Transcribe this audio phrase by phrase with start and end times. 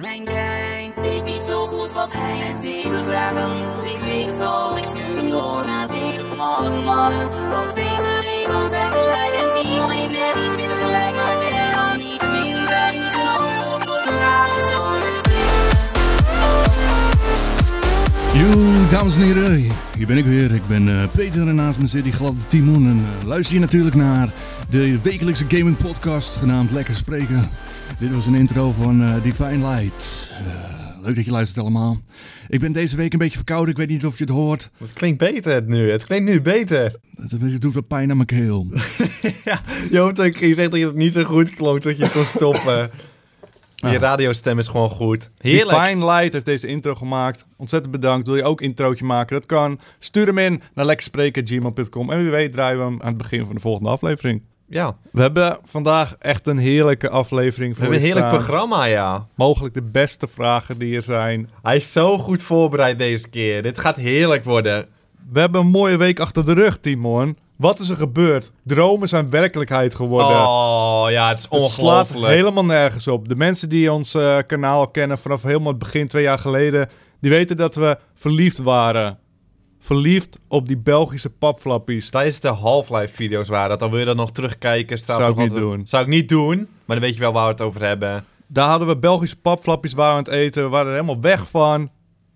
[0.00, 3.84] Mijn brein weet niet zo goed wat hij met deze vragen moet.
[3.84, 7.30] Ik weet al, ik stuur hem door naar deze malle mannen.
[7.50, 8.10] Want deze
[8.68, 10.80] gelijk en Timon heeft net iets minder
[18.32, 19.66] Yo, dames en heren,
[20.00, 20.54] hier ben ik weer.
[20.54, 22.86] Ik ben eh, Peter en naast me zit die gladde Timon.
[22.86, 24.28] En eh, luister je natuurlijk naar
[24.68, 27.50] de wekelijkse gaming podcast genaamd Lekker Spreken.
[27.98, 30.32] Dit was een intro van eh, Divine Light.
[31.02, 32.00] Leuk dat je luistert allemaal.
[32.48, 34.70] Ik ben deze week een beetje verkouden, ik weet niet of je het hoort.
[34.78, 35.90] Het klinkt beter het nu.
[35.90, 36.94] Het klinkt nu beter.
[37.16, 38.66] Het, het doet wat pijn aan mijn keel.
[39.44, 39.60] ja,
[39.90, 42.02] je hoopt dat ik je zegt dat je het niet zo goed klonk dat je
[42.02, 42.90] het kon stoppen.
[43.80, 44.00] Je Ah.
[44.00, 45.30] radiostem is gewoon goed.
[45.36, 45.78] Heerlijk.
[45.84, 47.46] Divine Light heeft deze intro gemaakt.
[47.56, 48.26] Ontzettend bedankt.
[48.26, 49.36] Wil je ook introotje maken?
[49.36, 49.80] Dat kan.
[49.98, 52.10] Stuur hem in naar lekkerspreken.gmail.com.
[52.12, 54.42] En wie weet draaien we hem aan het begin van de volgende aflevering.
[54.68, 58.44] Ja, We hebben vandaag echt een heerlijke aflevering we voor hebben een heerlijk staan.
[58.44, 59.26] programma, ja.
[59.34, 61.48] Mogelijk de beste vragen die er zijn.
[61.62, 63.62] Hij is zo goed voorbereid deze keer.
[63.62, 64.86] Dit gaat heerlijk worden.
[65.32, 67.36] We hebben een mooie week achter de rug, Timon.
[67.60, 68.50] Wat is er gebeurd?
[68.64, 70.36] Dromen zijn werkelijkheid geworden.
[70.38, 72.34] Oh, ja, het is Het slaat ongelooflijk.
[72.34, 73.28] helemaal nergens op.
[73.28, 76.88] De mensen die ons eh, kanaal kennen vanaf helemaal het begin, twee jaar geleden,
[77.20, 79.18] die weten dat we verliefd waren.
[79.80, 82.10] Verliefd op die Belgische papflappies.
[82.10, 83.78] Tijdens de Half-Life video's waren dat.
[83.80, 84.98] Dan wil je dat nog terugkijken.
[84.98, 85.86] Staat Zou ik niet altijd- doen.
[85.86, 86.56] Zou ik niet doen.
[86.58, 88.24] Maar dan weet je wel waar we het over hebben.
[88.46, 90.62] Daar hadden we Belgische papflappies waren we aan het eten.
[90.62, 91.90] We waren er helemaal weg van.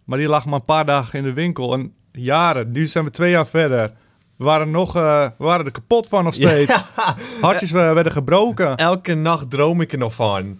[0.05, 1.73] Maar die lag maar een paar dagen in de winkel.
[1.73, 2.71] En jaren.
[2.73, 3.93] Nu zijn we twee jaar verder.
[4.45, 6.75] We waren, nog, eh, we waren er kapot van nog steeds.
[7.41, 8.77] Hartjes werden gebroken.
[8.77, 10.59] Elke nacht droom ik er nog van.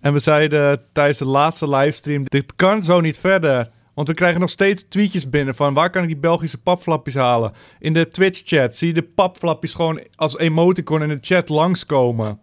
[0.00, 3.70] En we zeiden tijdens de laatste livestream: dit kan zo niet verder.
[3.94, 7.52] Want we krijgen nog steeds tweetjes binnen van waar kan ik die Belgische papflapjes halen?
[7.78, 12.38] In de Twitch-chat zie je de papflapjes gewoon als emoticon in de chat langskomen.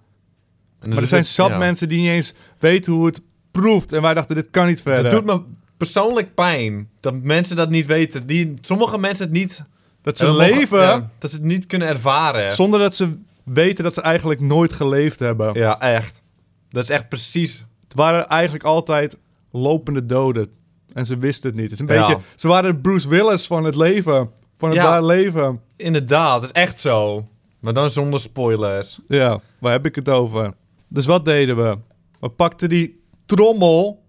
[0.80, 1.58] En Maar er zijn zat ja.
[1.58, 3.94] mensen die niet eens weten hoe het proeft.
[3.94, 5.04] En wij dachten: dit kan niet verder.
[5.04, 5.42] Het doet me
[5.78, 6.90] persoonlijk pijn.
[7.00, 8.28] Dat mensen dat niet weten.
[8.28, 9.64] Die, sommige mensen het niet...
[10.02, 12.56] dat ze leven ja, dat ze het niet kunnen ervaren.
[12.56, 15.54] zonder dat ze weten dat ze eigenlijk nooit geleefd hebben.
[15.54, 16.22] Ja, echt.
[16.70, 17.64] Dat is echt precies...
[17.84, 19.18] Het waren eigenlijk altijd
[19.52, 20.48] lopende doden.
[20.94, 21.72] En ze wisten het niet.
[21.72, 22.08] Het is een Ja.
[22.08, 24.30] beetje, ze waren Bruce Willis van het leven.
[24.58, 24.84] Van het Ja.
[24.92, 25.62] daar leven.
[25.76, 27.28] Inderdaad, dat is echt zo.
[27.60, 29.00] Maar dan zonder spoilers.
[29.08, 30.54] Ja, waar heb ik het over?
[30.88, 31.78] Dus wat deden we?
[32.20, 34.04] We pakten die trommel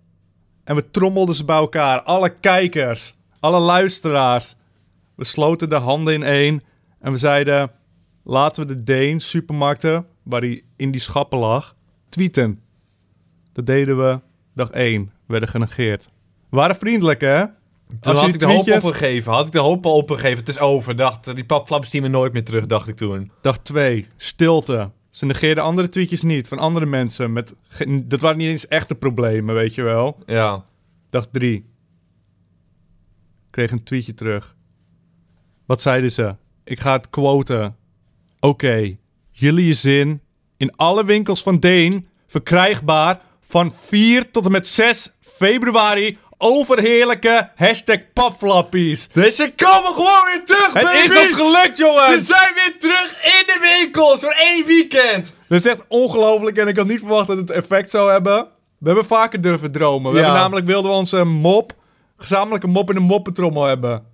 [0.64, 2.02] en we trommelden ze bij elkaar.
[2.02, 4.54] Alle kijkers, alle luisteraars.
[5.20, 6.60] We sloten de handen in één
[7.00, 7.70] en we zeiden...
[8.24, 11.74] laten we de Deen supermarkten, waar hij in die schappen lag,
[12.08, 12.60] tweeten.
[13.52, 14.20] Dat deden we
[14.54, 15.04] dag één.
[15.04, 16.08] We werden genegeerd.
[16.50, 17.44] We waren vriendelijk, hè?
[18.00, 19.32] Toen had die ik de hoop opgegeven.
[19.32, 20.38] Had ik de hoop al opgegeven.
[20.38, 20.96] Het is over.
[20.96, 23.30] Dacht, die papflaps zien we nooit meer terug, dacht ik toen.
[23.40, 24.90] Dag 2, stilte.
[25.10, 27.32] Ze negeerden andere tweetjes niet van andere mensen.
[27.32, 27.54] Met
[28.02, 30.22] dat waren niet eens echte problemen, weet je wel.
[30.26, 30.64] Ja.
[31.10, 31.70] Dag 3.
[33.50, 34.58] Kreeg een tweetje terug.
[35.70, 36.36] Wat zeiden ze?
[36.64, 37.76] Ik ga het quoten.
[38.40, 38.96] Oké,
[39.30, 40.22] jullie je zin.
[40.56, 46.18] In alle winkels van Deen verkrijgbaar van 4 tot en met 6 februari.
[46.38, 49.08] Overheerlijke hashtag papflappies.
[49.12, 50.98] Deze komen gewoon weer terug, Het baby!
[51.08, 52.06] is ons gelukt, jongens!
[52.06, 55.34] Ze zijn weer terug in de winkels voor één weekend!
[55.48, 58.48] Dat is echt ongelooflijk en ik had niet verwacht dat het effect zou hebben.
[58.78, 60.12] We hebben vaker durven dromen.
[60.12, 60.24] We Ja.
[60.24, 61.72] hebben namelijk wilden we onze mop,
[62.16, 64.08] gezamenlijke mop in een moppentrommel hebben.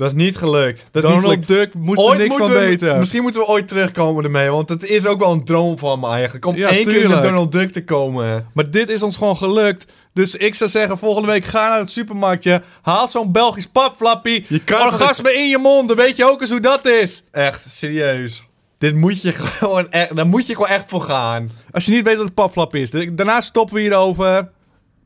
[0.00, 0.86] Dat is niet gelukt.
[0.90, 1.48] Dat is niet Donald gelukt.
[1.48, 2.98] Duck moest er Ooit niks van we- weten.
[2.98, 6.08] Misschien moeten we ooit terugkomen ermee, want het is ook wel een droom van me
[6.08, 6.44] eigenlijk.
[6.44, 7.22] Om Ja, één keer tuurlijk.
[7.22, 8.46] Donald Duck te komen.
[8.54, 9.86] Maar dit is ons gewoon gelukt.
[10.12, 12.62] Dus ik zou zeggen, volgende week ga naar het supermarktje.
[12.82, 14.44] Haal zo'n Belgisch papflappie.
[14.48, 15.88] Je kan Orgasme in je mond.
[15.88, 17.24] Dan weet je ook eens hoe dat is.
[17.30, 18.42] Echt, serieus.
[18.78, 21.50] Dit moet je gewoon echt, daar moet je gewoon echt voor gaan.
[21.70, 22.90] Als je niet weet wat een papflap is.
[22.90, 24.24] Daarna stoppen we hierover.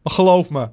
[0.02, 0.68] Maar geloof me.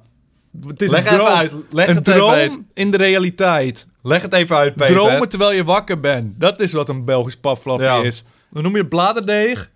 [0.66, 1.36] Het is Leg een even droom.
[1.36, 1.52] uit.
[1.70, 2.60] Leg een het even droom uit.
[2.72, 3.86] in de realiteit.
[4.02, 4.94] Leg het even uit, Peter.
[4.94, 6.40] Dromen terwijl je wakker bent.
[6.40, 8.02] Dat is wat een Belgisch papflapje Ja.
[8.02, 8.24] is.
[8.50, 9.70] Dan noem je bladerdeeg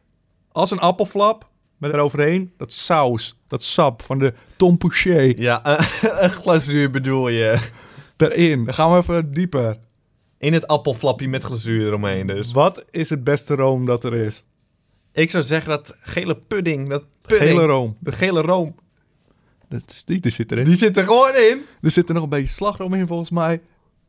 [0.52, 1.48] als een appelflap.
[1.78, 5.60] Met eroverheen dat saus, dat sap van de Tom Pouchet Ja,
[6.22, 7.58] een glazuur bedoel je.
[8.16, 8.64] erin.
[8.64, 9.78] Dan gaan we even dieper.
[10.38, 12.52] In het appelflapje met glazuur eromheen dus.
[12.52, 14.44] Wat is het beste room dat er is?
[15.12, 17.96] Ik zou zeggen dat gele pudding, dat pudding, Gele room.
[18.00, 18.74] de gele room,
[19.68, 20.64] Dat is, die, die zit erin.
[20.64, 21.64] die zit er gewoon in.
[21.80, 23.60] Er zit er nog een beetje slagroom in volgens mij.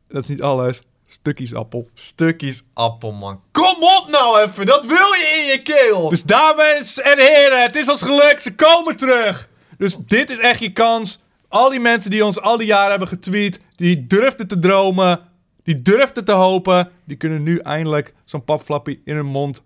[0.08, 0.82] Dat is niet alles.
[1.06, 1.88] Stukjes appel.
[1.94, 3.40] Stukjes appel, man.
[3.52, 6.08] Kom op nou even, dat wil je in je keel.
[6.08, 8.42] Dus dames en heren, het is ons gelukt.
[8.42, 9.48] Ze komen terug.
[9.78, 11.22] Dus dit is echt je kans.
[11.48, 15.20] Al die mensen die ons al die jaren hebben getweet, die durfden te dromen,
[15.62, 19.62] die durfden te hopen, die kunnen nu eindelijk zo'n papflappie in hun mond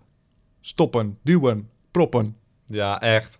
[0.61, 2.37] stoppen, duwen, proppen.
[2.67, 3.39] Ja, echt.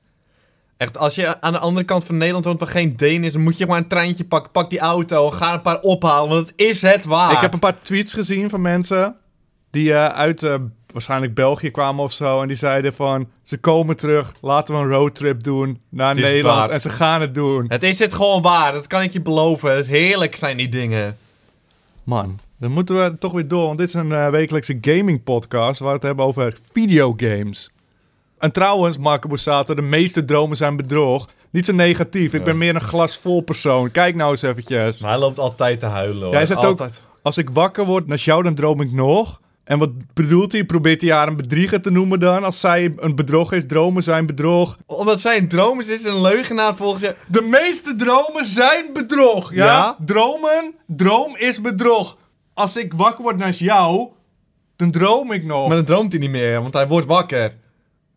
[0.83, 3.41] Echt, als je aan de andere kant van Nederland woont waar geen Deen is, dan
[3.41, 4.51] moet je maar een treintje pakken.
[4.51, 7.33] Pak die auto ga een paar ophalen, want het is het waard.
[7.33, 9.15] Ik heb een paar tweets gezien van mensen
[9.71, 10.55] die eh, uit eh,
[10.93, 12.41] waarschijnlijk België kwamen of zo.
[12.41, 16.69] En die zeiden van, ze komen terug, laten we een roadtrip doen naar Het Nederland.
[16.69, 17.65] En ze gaan het doen.
[17.67, 19.75] Het is het gewoon waard, dat kan ik je beloven.
[19.75, 21.17] Het is heerlijk zijn die dingen.
[22.03, 25.79] Man, dan moeten we toch weer door, want dit is een eh, wekelijkse gaming podcast
[25.79, 27.72] waar we het hebben over videogames.
[28.43, 31.29] En trouwens, Marco Borsato, de meeste dromen zijn bedrog.
[31.51, 33.91] Niet zo negatief, ik ben meer een glas vol persoon.
[33.91, 34.97] Kijk nou eens eventjes.
[34.97, 36.31] Maar hij loopt altijd te huilen hoor.
[36.31, 37.01] Ja, hij zegt ook- altijd.
[37.21, 39.41] Als ik wakker word naar jou, dan droom ik nog.
[39.63, 40.63] En wat bedoelt hij?
[40.63, 42.43] Probeert hij haar een bedrieger te noemen dan?
[42.43, 44.77] Als zij een bedrog is, dromen zijn bedrog.
[44.85, 47.15] Omdat zij een droom is, is een leugenaar volgens je.
[47.27, 49.65] De meeste dromen zijn bedrog, ja?
[49.65, 49.97] Ja?
[50.05, 52.17] Dromen, droom is bedrog.
[52.53, 54.07] Als ik wakker word naar jou,
[54.75, 55.67] dan droom ik nog.
[55.67, 57.51] Maar dan droomt hij niet meer, want hij wordt wakker.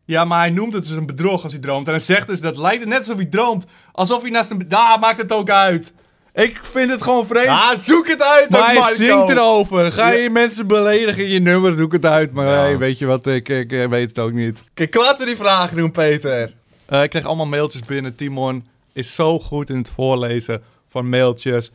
[0.07, 1.87] Ja, maar hij noemt het dus een bedrog als hij droomt.
[1.87, 3.65] En hij zegt dus, dat lijkt het net alsof hij droomt.
[3.93, 4.65] Alsof hij naast een...
[4.69, 5.93] Daar maakt het ook uit.
[6.35, 7.49] Ik vind het gewoon vreemd.
[7.49, 9.93] Ah, zoek het uit, maar hij zingt erover.
[9.93, 10.31] Ga je Ja.
[10.31, 12.33] mensen beledigen in je nummer, doe ik het uit.
[12.33, 12.53] Maar Ja.
[12.61, 14.63] hey, weet je wat, ik, ik weet het ook niet.
[14.75, 16.55] Kijk, we die vragen doen, Peter.
[16.87, 18.15] Eh, ik kreeg allemaal mailtjes binnen.
[18.15, 21.71] Timon is zo goed in het voorlezen van mailtjes.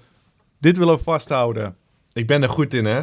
[0.60, 1.76] Dit willen we vasthouden.
[2.14, 3.02] Ik ben er goed in, hè?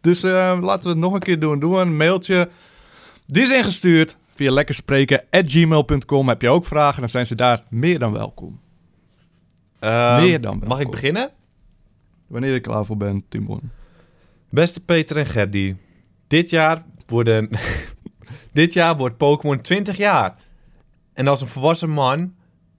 [0.00, 1.58] Dus eh, laten we het nog een keer doen.
[1.58, 2.48] Doe een mailtje.
[3.26, 6.28] Die is ingestuurd via lekkerspreken.gmail.com.
[6.28, 8.60] Heb je ook vragen, dan zijn ze daar meer dan welkom.
[9.78, 11.30] Ehm, Meer dan Mag ik beginnen?
[12.26, 13.70] Wanneer er klaar voor bent, Timon.
[14.48, 15.76] Beste Peter en Gerdy.
[16.26, 17.48] Dit jaar worden...
[18.52, 20.36] dit jaar wordt Pokémon 20 jaar.
[21.12, 22.34] En als een volwassen man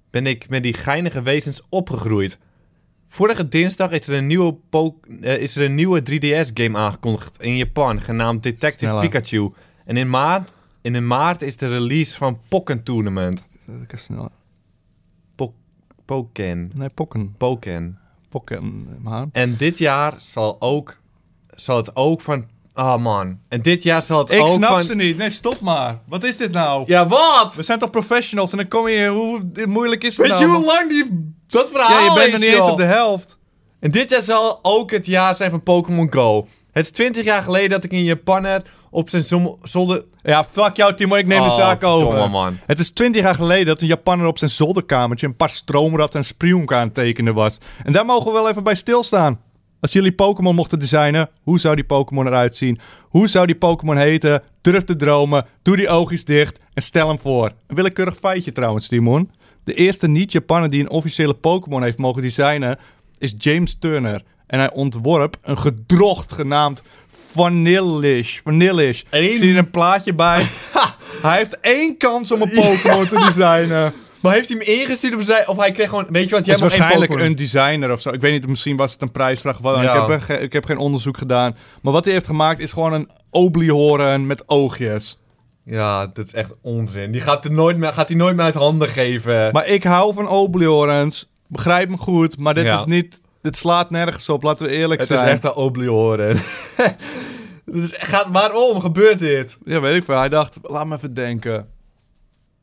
[0.10, 2.40] ben ik met die geinige wezens opgegroeid.
[3.08, 4.58] Vorige dinsdag is er een nieuwe,
[5.22, 9.10] eh, is er een nieuwe 3DS-game aangekondigd in Japan, genaamd Detective Sneller.
[9.10, 9.54] Pikachu.
[9.86, 10.54] En in maart,
[10.86, 13.48] en in maart is de release van Pokken Tournament.
[13.82, 14.30] Ik kan sneller.
[16.06, 16.72] Pokken.
[16.74, 17.36] Nee, pokken.
[17.38, 18.00] Pokken.
[18.30, 19.28] Pokken, maar...
[19.32, 20.98] En dit jaar zal ook,
[21.56, 23.40] zal het ook van, ah man.
[23.50, 24.84] En dit jaar zal het Ik ook snap van.
[24.84, 25.18] ze niet.
[25.18, 26.00] Nee, stop maar.
[26.08, 26.84] Wat is dit nou?
[26.86, 27.56] Ja, wat?
[27.56, 29.08] We zijn toch professionals en dan kom je.
[29.08, 30.52] Hoe moeilijk is het Weet nou?
[30.52, 32.84] je hoe lang die dat verhaal Ja, je bent is, nog niet eens op de
[32.84, 33.38] helft.
[33.80, 36.48] En dit jaar zal ook het jaar zijn van Pokémon Go.
[36.72, 39.24] Het is 20 jaar geleden dat ik een Japanner op zijn
[39.64, 40.04] zolder...
[40.22, 41.16] Ja, fuck jou, Timo.
[41.16, 42.30] Ik neem de Oh, zaak over.
[42.30, 42.58] man.
[42.66, 46.26] Het is 20 jaar geleden dat een Japanner op zijn zolderkamertje een paar stroomrad en
[46.26, 47.58] spionk aan tekenen was.
[47.84, 49.40] En daar mogen we wel even bij stilstaan.
[49.80, 52.80] Als jullie Pokémon mochten designen, hoe zou die Pokémon eruit zien?
[53.02, 54.42] Hoe zou die Pokémon heten?
[54.62, 57.52] Durf te dromen, doe die oogjes dicht en stel hem voor.
[57.68, 59.32] Een willekeurig feitje trouwens, Timon.
[59.64, 62.78] De eerste niet-Japanner die een officiële Pokémon heeft mogen designen
[63.18, 64.22] is James Turner.
[64.48, 68.40] En hij ontworp een gedrocht genaamd Vanillish.
[68.44, 69.02] Vanillish.
[69.10, 70.46] Eén- Ik zie er een plaatje bij.
[71.22, 73.94] hij heeft één kans om een Pokémon te designen.
[74.22, 76.06] Maar heeft hij hem ingestuurd of, zei, of hij kreeg gewoon...
[76.10, 78.10] Weet je wat, jij hebt waarschijnlijk een designer of zo.
[78.10, 79.58] Ik weet niet, misschien was het een prijsvraag.
[79.58, 79.82] wat.
[79.84, 80.08] Ja.
[80.08, 81.56] Ik, heb, ik heb geen onderzoek gedaan.
[81.82, 85.20] Maar wat hij heeft gemaakt is gewoon een obliehoren met oogjes.
[85.66, 87.12] Ja, dat is echt onzin.
[87.12, 89.50] Die gaat, er nooit meer, gaat hij nooit meer uit handen geven.
[89.52, 91.30] Maar ik hou van obliehorens.
[91.48, 92.80] Begrijp me goed, maar dit Ja.
[92.80, 93.22] is niet...
[93.46, 95.26] Dit slaat nergens op, laten we eerlijk het zijn.
[95.26, 96.38] is echt een obliehoren.
[97.66, 99.58] dus gaat, waarom gebeurt dit?
[99.66, 100.18] Ja, weet ik veel.
[100.18, 101.68] Hij dacht, laat me even denken.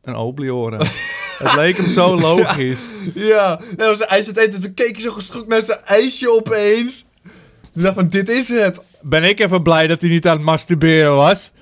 [0.03, 0.79] Een obliehoren.
[1.39, 2.85] het leek hem zo logisch.
[3.15, 7.05] Ja, hij was- hij zit eten, toen keek hij zo geschokt naar zijn ijsje opeens.
[7.73, 8.83] Toen dacht van, dit is het.
[9.01, 11.53] Ben ik even blij dat hij niet aan het masturberen was.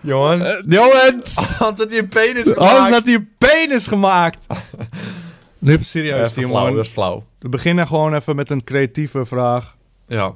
[0.00, 1.36] Jongens, Eh, jongens!
[1.58, 2.92] anders had hij een penis Anders gemaakt.
[2.94, 4.46] had hij een penis gemaakt.
[5.58, 6.74] Nu even serieus, Timon.
[6.74, 7.24] dat is flauw.
[7.46, 9.76] We beginnen gewoon even met een creatieve vraag.
[10.06, 10.34] Ja.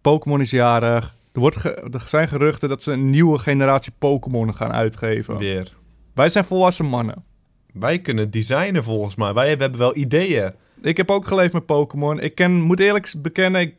[0.00, 1.14] Pokémon is jarig.
[1.32, 5.36] Er, wordt ge- er zijn geruchten dat ze een nieuwe generatie Pokémon gaan uitgeven.
[5.36, 5.72] Weer.
[6.14, 7.24] Wij zijn volwassen mannen.
[7.72, 9.32] Wij kunnen designen volgens mij.
[9.32, 10.52] Wij hebben wel ideeën.
[10.82, 12.20] Ik heb ook geleefd met Pokémon.
[12.20, 13.74] Ik ken, moet eerlijk bekennen, ik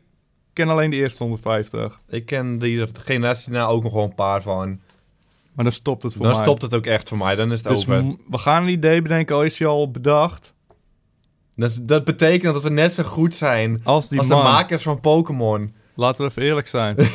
[0.52, 2.00] ken alleen de eerste 150.
[2.08, 4.68] Ik ken die generatie na ook nog wel een paar van.
[5.52, 6.42] Maar dan stopt het voor Dan mij.
[6.42, 7.34] stopt het ook echt voor mij.
[7.34, 8.04] Dan is het Dus over.
[8.04, 9.34] m- we gaan een idee bedenken.
[9.34, 10.54] Al is die al bedacht.
[11.58, 14.38] Dat, dat betekent dat we net zo goed zijn Als die als man.
[14.38, 15.74] de makers van Pokémon.
[15.94, 16.96] Laten we even eerlijk zijn.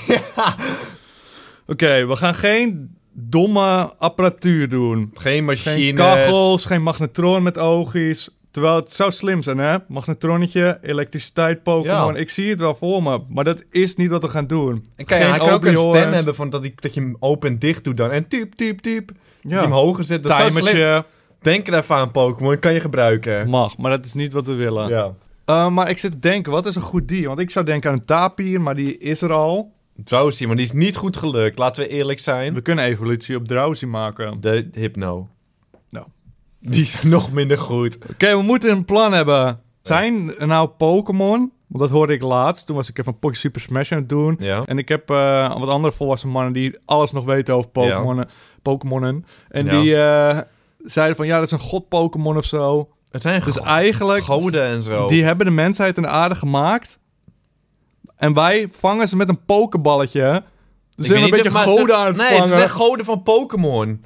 [1.68, 5.12] Oké, we gaan geen domme apparatuur doen.
[5.14, 5.84] Geen machines.
[5.84, 8.30] Geen kachels, geen magnetron met oogjes.
[8.52, 9.78] Terwijl het zou slim zijn, hè?
[9.88, 12.14] Magnetronnetje, elektriciteit, Pokémon.
[12.14, 12.20] Ja.
[12.20, 13.22] Ik zie het wel voor me.
[13.30, 14.86] Maar dat is niet wat we gaan doen.
[14.96, 17.60] En kijk, hij kan ook een stem hebben van dat, dat je hem open en
[17.60, 18.12] dicht doet dan.
[18.12, 19.12] En typ, typ, typ.
[19.42, 20.24] Dat je hem hoger zet.
[20.24, 21.04] Dat zou slim...
[21.44, 21.52] timertje.
[21.52, 22.60] Denk er even aan Pokémon.
[22.60, 23.50] Kan je gebruiken.
[23.50, 24.90] Mag, maar dat is niet wat we willen.
[24.90, 25.14] Ja.
[25.46, 27.28] Uh, maar ik zit te denken, wat is een goed dier?
[27.28, 29.72] Want ik zou denken aan een tapir, maar die is er al.
[30.04, 31.58] Drowsy, maar die is niet goed gelukt.
[31.58, 32.54] Laten we eerlijk zijn.
[32.54, 34.42] We kunnen evolutie op Drowsy maken.
[34.42, 35.28] De Hypno.
[36.66, 37.98] Die zijn nog minder goed.
[38.10, 39.60] Oké, we moeten een plan hebben.
[39.82, 41.52] Zijn er nou Pokémon?
[41.68, 42.66] Want dat hoorde ik laatst.
[42.66, 44.36] Toen was ik even een Poké Super Smash aan het doen.
[44.40, 44.64] Ja.
[44.66, 48.26] En ik heb eh, wat andere volwassen mannen die alles nog weten over Pokémon.
[48.62, 49.26] Pokémonnen.
[49.50, 49.82] En Ja.
[49.82, 50.40] die eh,
[50.84, 52.90] zeiden van ja, dat is een god Pokémon of zo.
[53.12, 55.08] Het zijn Dus eigenlijk, goden en zo.
[55.08, 57.00] die hebben de mensheid en de aarde gemaakt.
[58.16, 60.44] En wij vangen ze met een pokeballetje.
[60.96, 62.48] Dus Ik zijn we een beetje of- maar goden ze- aan het nee, vangen.
[62.48, 64.06] ze zijn goden van Pokémon.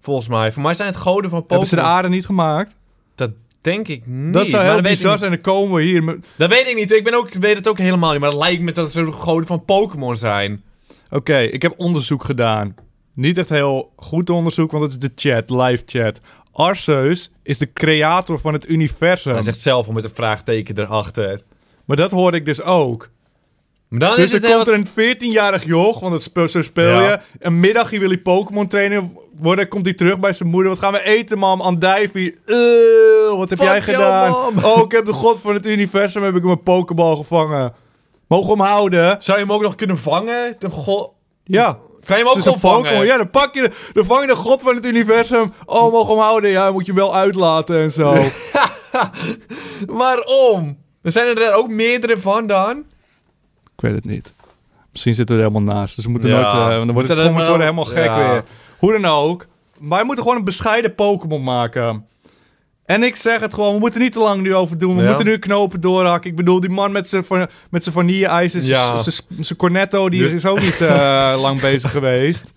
[0.00, 0.52] Volgens mij.
[0.52, 1.48] Voor mij zijn het goden van Pokémon.
[1.48, 2.76] Hebben ze de aarde niet gemaakt?
[3.14, 4.32] Dat denk ik niet.
[4.32, 5.30] dat zou maar heel ik bizar zijn.
[5.30, 6.18] Dan komen we hier.
[6.36, 6.92] Dat weet ik niet.
[6.92, 8.20] Ik ben ook, weet het ook helemaal niet.
[8.20, 10.62] Maar het lijkt me dat ze de goden van Pokémon zijn.
[11.10, 12.74] Oké, ik heb onderzoek gedaan.
[13.14, 16.20] Niet echt heel goed onderzoek, want het is de chat, live chat.
[16.52, 19.32] Arceus is de creator van het universum.
[19.32, 21.40] Hij zegt zelf al met een vraagteken erachter.
[21.84, 23.10] Maar dat hoorde ik dus ook.
[23.88, 27.00] Maar dan dus is er komt er een 14-jarig joch, want dat speel, zo speel
[27.00, 27.10] Ja.
[27.10, 27.18] je.
[27.38, 29.68] Een middagje wil hij Pokémon trainen worden.
[29.68, 30.70] Komt hij terug bij zijn moeder.
[30.70, 31.60] Wat gaan we eten, mam?
[31.60, 32.38] Andijvie.
[32.46, 34.34] Eh, wat heb Fuck jij jou, gedaan?
[34.64, 37.72] Oh, ik heb de god van het universum heb ik mijn Pokéball gevangen.
[38.26, 39.16] Mogen we hem houden?
[39.18, 40.56] Zou je hem ook nog kunnen vangen?
[40.58, 41.14] De go...
[41.44, 41.78] Ja.
[42.04, 42.82] Kan je hem ook Het is een gewoon vangen?
[42.90, 43.06] Pokémon.
[43.06, 45.52] Ja, dan pak je de, dan vang je de god van het universum.
[45.64, 46.50] Oh, mogen we hem houden?
[46.50, 48.14] Ja, moet je hem wel uitlaten en zo.
[49.86, 50.78] Waarom?
[51.02, 52.76] Er zijn er ook meerdere van dan?
[53.76, 54.32] Ik weet het niet.
[54.92, 55.96] Misschien zitten we er helemaal naast.
[55.96, 56.34] Dus we moeten Ja.
[56.40, 56.70] nooit...
[56.72, 58.32] eh, dan worden de worden helemaal gek Ja.
[58.32, 58.44] weer.
[58.78, 59.46] Hoe dan ook.
[59.80, 62.06] Wij moeten gewoon een bescheiden Pokémon maken.
[62.92, 64.96] En ik zeg het gewoon, we moeten niet te lang nu over doen.
[64.96, 65.06] We Ja.
[65.08, 66.30] moeten nu knopen doorhakken.
[66.30, 68.98] Ik bedoel, die man met zijn van- met zijn vanille-ijs, Ja.
[68.98, 72.52] zijn- cornetto, die Dus- is ook niet eh, lang bezig geweest.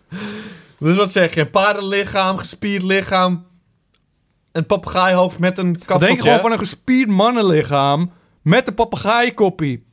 [0.80, 1.42] Dus wat zeg je?
[1.42, 3.46] Een paardenlichaam, gespierd lichaam,
[4.52, 6.08] een papegaaihoofd met een kapseltje.
[6.08, 8.12] denk gewoon van een gespierd mannenlichaam
[8.42, 9.84] met een papegaaikoppie.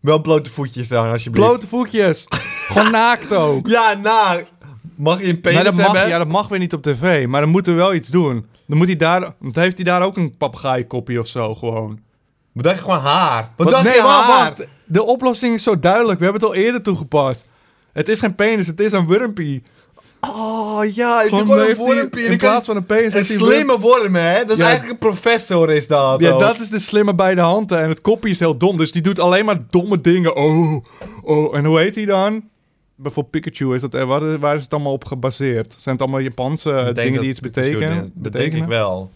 [0.00, 1.46] Wel blote voetjes dan, alsjeblieft.
[1.48, 2.24] Blote voetjes.
[2.68, 3.66] gewoon naakt ook.
[3.68, 4.52] Ja, naakt.
[4.96, 6.08] Mag je een penis Nee, dat mag, hebben?
[6.08, 7.26] ja, dat mag weer niet op tv.
[7.26, 8.46] Maar dan moeten we wel iets doen.
[8.72, 9.34] Dan moet hij daar...
[9.38, 12.00] Want heeft hij daar ook een papegaaikoppie of zo gewoon.
[12.52, 13.40] Wat dacht je gewoon haar?
[13.56, 14.44] Wat, Wat- dacht nee, je wacht, haar?
[14.44, 14.66] wacht.
[14.84, 16.18] De oplossing is zo duidelijk.
[16.18, 17.46] We hebben het al eerder toegepast.
[17.92, 19.62] Het is geen penis, het is een wurmpie.
[20.20, 22.22] Oh ja, ik gewoon een wormpje.
[22.22, 24.38] In plaats van een penis Een slimme worm, hè?
[24.44, 24.64] Dat is Ja.
[24.64, 26.20] eigenlijk een professor, is dat.
[26.20, 26.40] Ja, ook.
[26.40, 27.80] dat is de slimme bij de handen.
[27.80, 28.78] En het kopje is heel dom.
[28.78, 30.36] Dus die doet alleen maar domme dingen.
[30.36, 30.84] Oh,
[31.22, 31.56] oh.
[31.56, 32.42] En hoe heet hij dan?
[33.02, 33.74] Bijvoorbeeld Pikachu.
[33.74, 35.74] Is dat, eh, waar, waar is het allemaal op gebaseerd?
[35.78, 38.12] Zijn het allemaal Japanse eh, dingen die iets betekenen?
[38.14, 39.10] Dat denk ik wel.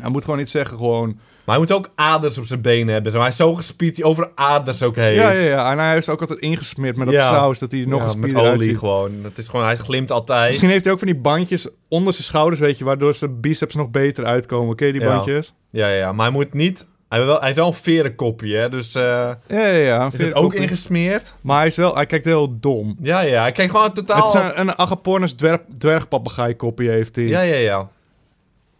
[0.00, 1.06] Hij moet gewoon iets zeggen, gewoon.
[1.44, 3.12] Maar hij moet ook aders op zijn benen hebben.
[3.12, 3.18] Zo.
[3.18, 5.16] Hij is zo gespierd die over aders ook heeft.
[5.22, 5.72] Ja, ja, ja.
[5.72, 7.28] En hij is ook altijd ingesmeerd met dat Ja.
[7.28, 8.78] saus, dat hij nog Ja, met olie uitziet.
[8.78, 9.12] gewoon.
[9.22, 10.48] Het is gewoon, hij glimt altijd.
[10.48, 13.74] Misschien heeft hij ook van die bandjes onder zijn schouders, weet je, waardoor zijn biceps
[13.74, 14.74] nog beter uitkomen.
[14.86, 15.54] Je die bandjes?
[15.70, 16.86] Ja, ja, ja, maar hij moet niet...
[17.08, 18.68] Hij heeft wel, hij heeft wel een verenkopje, hè.
[18.68, 20.10] Dus eh, Ja, ja, ja.
[20.12, 21.34] is het ook ingesmeerd?
[21.42, 22.96] Maar hij is wel, hij kijkt heel dom.
[23.00, 23.40] Ja, ja.
[23.40, 24.16] Hij kijkt gewoon totaal...
[24.16, 27.24] Het is een, een Agapornis dwerg, dwergpapegaaikoppie heeft hij.
[27.24, 27.90] Ja, ja, ja.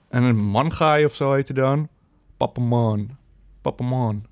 [0.08, 1.88] En een mangaai of zo heet hij dan.
[2.36, 3.08] Papaman.
[3.62, 4.24] Papaman.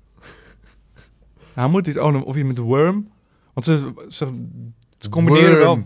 [1.53, 1.97] hij moet iets...
[1.97, 3.11] Oh, of hij met worm.
[3.53, 4.27] Want ze, ze,
[4.97, 5.65] ze combineren wel...
[5.65, 5.85] Worm.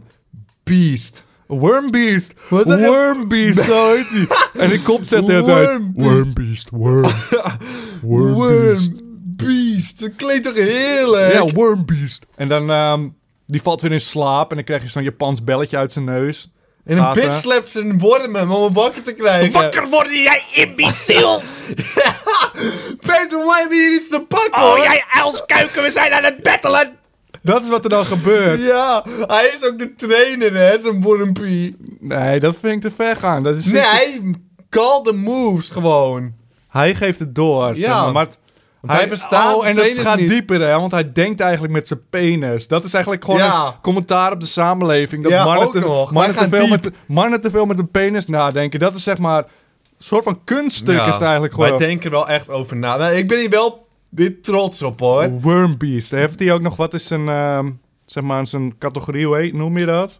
[0.63, 1.23] Beast.
[1.47, 2.33] Wormbeast.
[2.49, 4.27] Wormbeast, zo heet hij.
[4.53, 5.81] En die kop zet de hele tijd...
[5.93, 6.69] Wormbeast.
[6.69, 7.31] Wormbeast,
[8.01, 8.33] worm.
[8.33, 8.99] Worm.
[9.23, 9.99] Beast.
[9.99, 11.33] Dat klinkt toch heerlijk?
[11.33, 12.25] Ja, Wormbeast.
[12.35, 12.69] En dan...
[12.71, 13.07] ehm,
[13.47, 16.51] die valt weer in slaap en dan krijg je zo'n Japans belletje uit zijn neus.
[16.85, 19.89] en een bitch slapt zijn wormen om hem wakker te krijgen.
[19.89, 21.41] worden, jij imbeciel!
[23.07, 24.77] Peter, wij hebben hier iets te pakken, Oh, hoor.
[24.79, 26.99] jij uilskuiken, we zijn aan het battelen!
[27.43, 28.63] Dat is wat er dan gebeurt.
[28.65, 31.75] Ja, hij is ook de trainer, hè, zo'n wormpie.
[31.99, 33.43] Nee, dat vind ik te ver gaan.
[33.43, 34.21] Dat is Nee, hij
[34.69, 36.33] call the moves gewoon.
[36.71, 37.77] Hij geeft het door.
[37.77, 38.03] Ja.
[38.03, 38.37] zeg maar, het-
[38.85, 40.29] hij verstaat Oh, en trainers gaat niet.
[40.29, 40.71] dieper, hè?
[40.79, 42.67] Want hij denkt eigenlijk met zijn penis.
[42.67, 43.65] Dat is eigenlijk gewoon Ja.
[43.65, 45.23] een commentaar op de samenleving.
[45.23, 46.11] Dat Ja, mannen, te, nog.
[46.11, 46.83] mannen, te veel diep.
[46.83, 48.79] met, mannen te veel met een penis nadenken.
[48.79, 49.45] Dat is zeg maar een
[49.97, 51.69] soort van kunststuk is het eigenlijk gewoon.
[51.69, 52.97] Wij denken wel echt over na.
[52.97, 55.29] Nou, ik ben hier wel weer trots op, hoor.
[55.29, 56.11] Wormbeast.
[56.11, 57.69] Heeft hij ook nog, wat is zijn, ehm,
[58.05, 60.19] zeg maar, zijn categorie, hoe heet, noem je dat?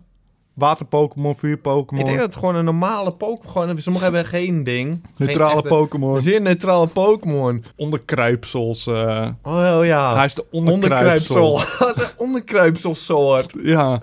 [0.54, 3.52] Water-Pokémon, vuur-Pokémon, Ik denk dat het gewoon een normale Pokémon...
[3.52, 5.04] Gewoon, sommigen hebben geen ding.
[5.18, 7.64] neutrale Pokémon, zeer neutrale Pokémon.
[7.76, 8.88] onderkruipsels.
[8.88, 9.30] eh.
[9.44, 10.16] Oh ja.
[10.16, 11.52] Hij is de onderkruipsel.
[11.52, 12.04] Onderkruipsel.
[12.04, 13.54] Is onderkruipselsoort.
[13.64, 14.02] Ja,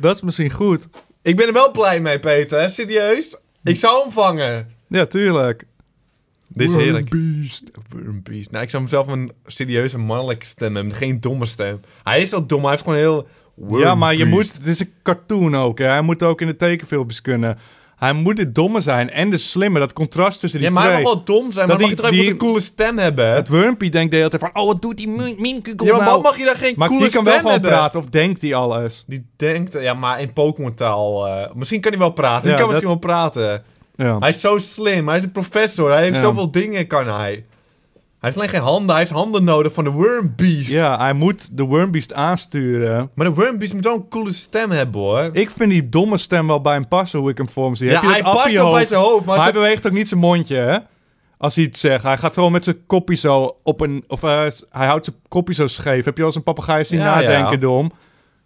[0.00, 0.86] dat is misschien goed.
[1.22, 2.60] Ik ben er wel blij mee, Peter.
[2.60, 2.68] hè.
[2.68, 3.36] Serieus.
[3.64, 4.68] Ik zou hem vangen.
[4.88, 5.66] Ja, tuurlijk.
[6.48, 7.08] Dit is heerlijk.
[7.14, 7.62] Wormbeast.
[7.88, 8.50] Wormbeast.
[8.50, 10.94] Nou, ik zou hem zelf een serieuze mannelijke stem hebben.
[10.94, 11.80] Geen domme stem.
[12.04, 12.60] Hij is wel dom.
[12.60, 13.26] Hij heeft gewoon heel...
[13.70, 15.78] Ja, maar je moet, het is een cartoon ook.
[15.78, 15.86] Hè?
[15.86, 17.58] Hij moet ook in de tekenfilmpjes kunnen.
[17.96, 19.78] Hij moet het domme zijn en de slimme.
[19.78, 21.04] Dat contrast tussen die Ja, maar hij twee.
[21.04, 21.68] mag wel dom zijn.
[21.68, 23.32] Dat maar mag die- je toch even die- een coole stem hebben?
[23.34, 24.62] Het Wurmpie denkt de hele tijd van...
[24.62, 26.12] Oh, wat doet die min- minkugel ja, maar nou?
[26.14, 27.70] wat mag je daar geen maar coole die kan wel gewoon hebben?
[27.70, 28.00] praten.
[28.00, 29.04] Of denkt hij alles?
[29.06, 29.72] Die denkt...
[29.72, 31.26] Ja, maar in Pokémon taal...
[31.26, 32.48] eh, misschien kan hij wel praten.
[32.50, 33.62] Ja, die kan dat- misschien wel praten.
[33.96, 34.18] Ja.
[34.18, 35.08] Hij is zo slim.
[35.08, 35.90] Hij is een professor.
[35.90, 37.44] Hij heeft zoveel dingen, kan hij.
[38.20, 38.88] Hij heeft alleen geen handen.
[38.90, 40.70] Hij heeft handen nodig van de Worm Beast.
[40.72, 43.10] ja, hij moet de Wormbeast aansturen.
[43.14, 45.28] Maar de Worm Beast moet wel een coole stem hebben, hoor.
[45.32, 47.90] Ik vind die domme stem wel bij hem passen, hoe ik hem voor zie.
[47.90, 49.24] ja, hij past wel bij zijn hoofd.
[49.24, 50.78] Maar, Maar hij beweegt ook niet zijn mondje, hè?
[51.38, 52.02] Als hij iets zegt.
[52.02, 54.04] Hij gaat gewoon met zijn kopje zo op een...
[54.08, 56.04] Of eh, hij houdt zijn kopje zo scheef.
[56.04, 57.56] Heb je al eens een papegaai zien Ja, nadenken, ja.
[57.56, 57.92] dom?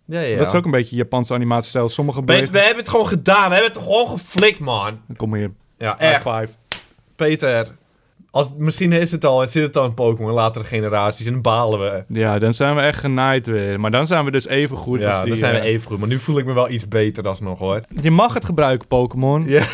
[0.05, 0.37] ja, ja.
[0.39, 1.89] Dat is ook een beetje Japanse animatiestijl.
[1.89, 2.53] Sommige Peter, bewegen...
[2.53, 3.49] we hebben het gewoon gedaan.
[3.49, 5.01] We hebben het gewoon geflikt, man.
[5.17, 5.51] Kom hier.
[5.79, 6.23] Ja, High echt.
[6.23, 6.49] five.
[7.17, 7.67] Peter.
[8.33, 11.33] Als, misschien is het al, het zit het al in Pokémon in latere generaties en
[11.33, 12.05] dan balen we.
[12.21, 13.81] Ja, dan zijn we echt genaaid weer.
[13.81, 15.29] Maar dan zijn we dus even goed ja, als die...
[15.29, 15.99] dan zijn we eh, even goed.
[15.99, 17.81] Maar nu voel ik me wel iets beter alsnog, hoor.
[18.01, 19.45] Je mag het gebruiken, Pokémon.
[19.49, 19.65] Ja.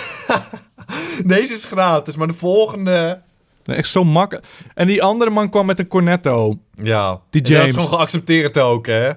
[1.24, 3.20] Deze is gratis, maar de volgende...
[3.64, 4.46] Echt zo makkelijk.
[4.74, 6.58] En die andere man kwam met een cornetto.
[6.74, 7.20] Ja.
[7.30, 7.68] Die En dat James.
[7.68, 9.10] is gewoon geaccepteerd ook, hè.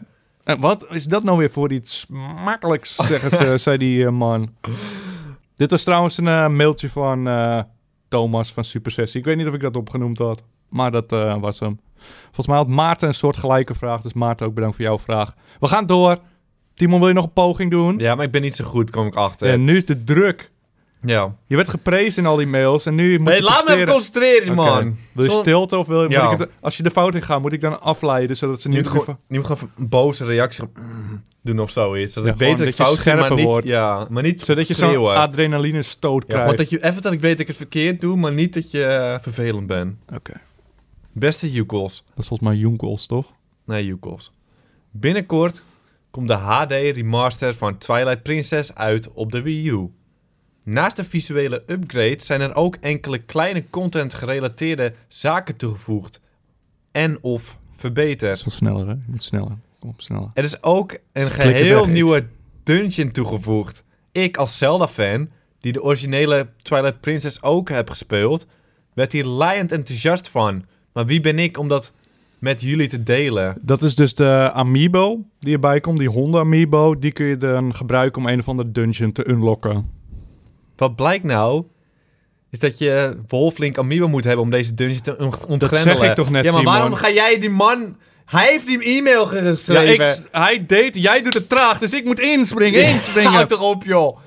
[0.44, 2.06] En wat is dat nou weer voor iets
[2.44, 4.54] makkelijks, zeggen ze, zei die eh, man.
[5.56, 7.28] Dit was trouwens een eh, mailtje van
[8.12, 9.20] Thomas van Super Sessie.
[9.20, 11.80] Ik weet niet of ik dat opgenoemd had, maar dat eh, was hem.
[12.24, 15.34] Volgens mij had Maarten een soort gelijke vraag, dus Maarten ook bedankt voor jouw vraag.
[15.60, 16.18] We gaan door.
[16.74, 17.98] Timon, wil je nog een poging doen?
[17.98, 19.50] Ja, maar ik ben niet zo goed, kom ik achter.
[19.50, 20.52] En nu is de druk.
[21.02, 21.36] Ja.
[21.48, 23.88] Je werd geprezen in al die mails en nu moet Nee, je laat me even
[23.88, 24.98] concentreren, man.
[25.14, 26.10] Wil je stilte of wil je...
[26.10, 26.24] Ja.
[26.24, 28.70] Moet ik het, als je de fout in gaat, moet ik dan afleiden, zodat ze
[28.70, 28.78] niet...
[28.78, 32.14] moet gewoon, nu gewoon een boze reactie mm, doen of zoiets.
[32.14, 33.68] Zodat Ja, ik weet dat ik fout maar scherper niet, wordt.
[33.68, 36.46] ja, maar niet Zodat je zo'n adrenaline stoot Ja, krijgt.
[36.46, 38.72] want dat je, even dat ik weet dat ik het verkeerd doe, maar niet dat
[38.72, 39.96] je eh, vervelend bent.
[40.14, 40.34] Oké.
[41.12, 42.04] Beste Jukels.
[42.10, 43.32] Dat is volgens mij Jonkels, toch?
[43.66, 44.32] Nee, Jukels.
[44.92, 45.64] Binnenkort
[46.12, 49.90] komt de HD remaster van Twilight Princess uit op de Wii U.
[50.64, 56.20] Naast de visuele upgrades zijn er ook enkele kleine content gerelateerde zaken toegevoegd
[56.92, 58.20] en of verbeterd.
[58.30, 58.92] Dat is wel sneller, hè?
[58.94, 59.58] Je moet sneller.
[59.82, 60.32] Kom.
[60.34, 62.26] Er is ook een geheel nieuwe
[62.64, 63.84] dungeon toegevoegd.
[64.12, 68.46] Ik als Zelda-fan, die de originele Twilight Princess ook heb gespeeld,
[68.94, 70.66] werd hier laaiend enthousiast van.
[70.94, 71.94] Maar wie ben ik om dat
[72.40, 73.58] met jullie te delen?
[73.62, 77.00] Dat is dus de amiibo die erbij komt, die honden amiibo.
[77.00, 79.90] Die kun je dan gebruiken om een of andere dungeon te unlocken.
[80.76, 81.64] Wat blijkt nou,
[82.50, 85.98] is dat je Wolflink Amiibo moet hebben om deze dungeon te ont- ontgrendelen.
[85.98, 86.76] zeg ik toch net, Ja, maar Timon?
[86.76, 87.96] waarom ga jij die man...
[88.32, 90.06] Hij heeft die e-mail geschreven.
[90.06, 93.32] Ja, ik, hij deed, jij doet het traag, dus ik moet inspringen, inspringen.
[93.32, 94.18] Houd toch op, joh.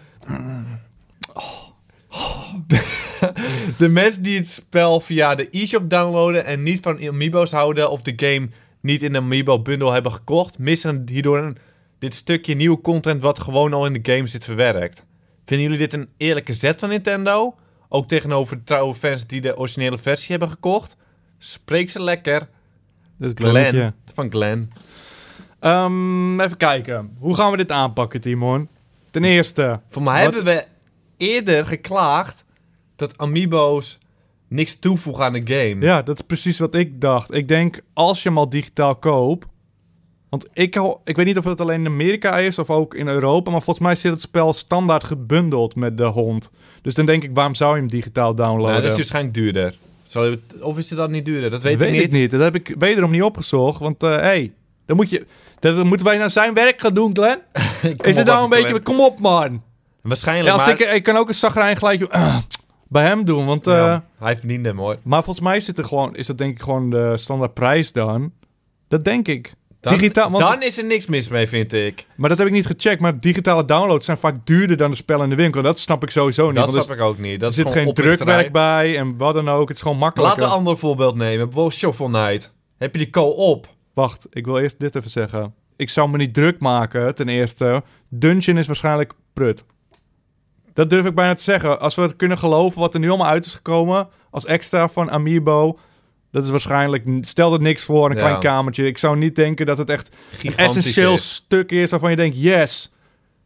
[3.78, 8.00] De mensen die het spel via de e-shop downloaden en niet van amiibo's houden of
[8.00, 8.48] de game
[8.80, 11.56] niet in de amiibo bundle hebben gekocht, missen hierdoor een,
[11.98, 15.04] dit stukje nieuwe content wat gewoon al in de game zit verwerkt.
[15.44, 17.54] Vinden jullie dit een eerlijke zet van Nintendo?
[17.88, 20.96] Ook tegenover de trouwe fans die de originele versie hebben gekocht?
[21.38, 22.48] Spreek ze lekker.
[23.18, 23.70] Dat is Glennetje.
[23.70, 23.94] Glenn.
[24.14, 24.72] Van Glenn.
[25.60, 27.16] Ehm, even kijken.
[27.18, 28.68] Hoe gaan we dit aanpakken, Timon?
[29.10, 30.34] Ten eerste, Voor mij Wat?
[30.34, 30.64] hebben we
[31.16, 32.44] eerder geklaagd
[32.96, 33.98] dat amiibo's
[34.48, 35.84] niks toevoegen aan de game.
[35.84, 37.34] ja, dat is precies wat ik dacht.
[37.34, 39.46] Ik denk, als je hem al digitaal koopt...
[40.28, 43.50] Want ik, ik weet niet of het alleen in Amerika is of ook in Europa...
[43.50, 46.50] maar volgens mij zit het spel standaard gebundeld met de hond.
[46.82, 48.66] Dus dan denk ik, waarom zou je hem digitaal downloaden?
[48.70, 49.76] Nou, dat is waarschijnlijk duurder.
[50.14, 51.50] Zal je het- of is het dan niet duurder?
[51.50, 52.02] Dat weet, weet ik niet.
[52.02, 52.30] ik niet.
[52.30, 53.80] Dat heb ik wederom niet opgezocht.
[53.80, 54.52] Want hé, hey,
[54.86, 55.26] dan moet je...
[55.58, 57.40] Dat moeten wij nou zijn werk gaan doen, Glenn?
[57.96, 58.80] Kom is het nou een beetje...
[58.80, 59.62] Kom op, man.
[60.02, 60.80] Waarschijnlijk, Ja, als maar...
[60.80, 62.36] ik, ik kan ook een zagrijn gelijk ah,
[62.88, 63.46] bij hem doen.
[63.46, 64.96] Want, eh, Ja, hij verdient hem hoor.
[65.02, 68.32] Maar volgens mij zit er gewoon, is dat denk ik gewoon de standaard prijs dan.
[68.88, 69.54] Dat denk ik.
[69.84, 72.06] Dan, Digitaal, want- dan is er niks mis mee, vind ik.
[72.16, 73.00] Maar dat heb ik niet gecheckt.
[73.00, 75.62] Maar digitale downloads zijn vaak duurder dan de spellen in de winkel.
[75.62, 76.54] Dat snap ik sowieso niet.
[76.54, 77.40] Dat snap ik ook niet.
[77.40, 79.68] Dat er zit geen drukwerk bij en wat dan ook.
[79.68, 80.38] Het is gewoon makkelijker.
[80.40, 81.44] Laten we een ander voorbeeld nemen.
[81.44, 82.52] Bijvoorbeeld Shovel Knight.
[82.78, 83.68] Heb je die co-op?
[83.94, 85.54] Wacht, ik wil eerst dit even zeggen.
[85.76, 87.82] Ik zou me niet druk maken, ten eerste.
[88.08, 89.64] Dungeon is waarschijnlijk prut.
[90.72, 91.80] Dat durf ik bijna te zeggen.
[91.80, 94.08] Als we kunnen geloven wat er nu allemaal uit is gekomen...
[94.30, 95.78] als extra van Amiibo...
[96.34, 97.04] dat is waarschijnlijk...
[97.20, 98.22] Stel het niks voor, een Ja.
[98.22, 98.86] klein kamertje.
[98.86, 101.34] Ik zou niet denken dat het echt een essentieel is.
[101.34, 101.90] stuk is...
[101.90, 102.92] waarvan je denkt, yes,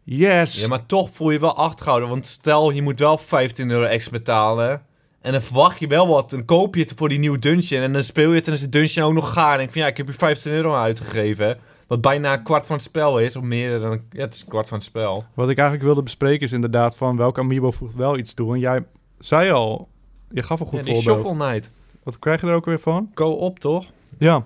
[0.04, 0.60] yes.
[0.60, 2.08] Ja, maar toch voel je wel achtergehouden.
[2.08, 4.82] Want stel, je moet wel 15 euro extra betalen.
[5.20, 6.30] En dan verwacht je wel wat.
[6.30, 7.82] Dan koop je het voor die nieuwe dungeon.
[7.82, 9.52] En dan speel je het en is de dungeon ook nog gaar.
[9.52, 11.58] En denk van ja, ik heb hier 15 euro uitgegeven.
[11.86, 13.36] Wat bijna een kwart van het spel is.
[13.36, 14.02] Of meer dan...
[14.10, 15.24] Ja, het is een kwart van het spel.
[15.34, 17.16] Wat ik eigenlijk wilde bespreken is inderdaad van...
[17.16, 18.54] welke Amiibo voegt wel iets toe.
[18.54, 18.84] En jij
[19.18, 19.88] zei al...
[20.30, 21.18] Je gaf een goed Ja, die voorbeeld.
[21.18, 21.70] Shovel Knight.
[22.02, 23.10] Wat krijg je er ook weer van?
[23.14, 23.84] Co-op, toch?
[24.18, 24.44] Ja,